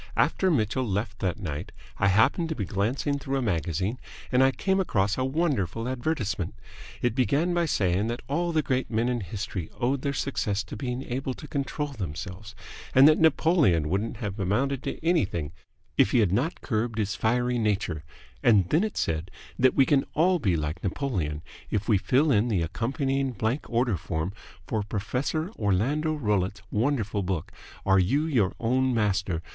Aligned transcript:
"After 0.17 0.49
Mitchell 0.49 0.83
left 0.87 1.19
that 1.19 1.37
night 1.39 1.71
I 1.99 2.07
happened 2.07 2.49
to 2.49 2.55
be 2.55 2.65
glancing 2.65 3.19
through 3.19 3.37
a 3.37 3.41
magazine, 3.43 3.99
and 4.31 4.43
I 4.43 4.49
came 4.49 4.79
across 4.79 5.15
a 5.15 5.23
wonderful 5.23 5.87
advertisement. 5.87 6.55
It 7.03 7.13
began 7.13 7.53
by 7.53 7.67
saying 7.67 8.07
that 8.07 8.23
all 8.27 8.51
the 8.51 8.63
great 8.63 8.89
men 8.89 9.09
in 9.09 9.19
history 9.21 9.69
owed 9.79 10.01
their 10.01 10.11
success 10.13 10.63
to 10.63 10.75
being 10.75 11.03
able 11.03 11.35
to 11.35 11.47
control 11.47 11.89
themselves, 11.89 12.55
and 12.95 13.07
that 13.07 13.19
Napoleon 13.19 13.89
wouldn't 13.89 14.17
have 14.17 14.39
amounted 14.39 14.81
to 14.85 14.97
anything 15.05 15.51
if 15.99 16.09
he 16.09 16.17
had 16.17 16.31
not 16.31 16.61
curbed 16.61 16.97
his 16.97 17.13
fiery 17.13 17.59
nature, 17.59 18.03
and 18.41 18.69
then 18.71 18.83
it 18.83 18.97
said 18.97 19.29
that 19.59 19.75
we 19.75 19.85
can 19.85 20.03
all 20.15 20.39
be 20.39 20.55
like 20.57 20.83
Napoleon 20.83 21.43
if 21.69 21.87
we 21.87 21.99
fill 21.99 22.31
in 22.31 22.47
the 22.47 22.63
accompanying 22.63 23.33
blank 23.33 23.69
order 23.69 23.97
form 23.97 24.33
for 24.65 24.81
Professor 24.81 25.51
Orlando 25.59 26.15
Rollitt's 26.15 26.63
wonderful 26.71 27.21
book, 27.21 27.51
'Are 27.85 27.99
You 27.99 28.25
Your 28.25 28.55
Own 28.59 28.95
Master?' 28.95 29.43